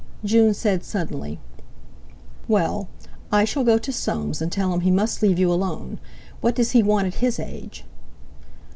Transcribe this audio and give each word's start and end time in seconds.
June 0.25 0.51
said 0.55 0.83
suddenly: 0.83 1.37
"Well, 2.47 2.87
I 3.31 3.45
shall 3.45 3.63
go 3.63 3.77
to 3.77 3.91
Soames 3.91 4.41
and 4.41 4.51
tell 4.51 4.73
him 4.73 4.79
he 4.79 4.89
must 4.89 5.21
leave 5.21 5.37
you 5.37 5.53
alone. 5.53 5.99
What 6.39 6.55
does 6.55 6.71
he 6.71 6.81
want 6.81 7.05
at 7.05 7.13
his 7.13 7.37
age?" 7.39 7.83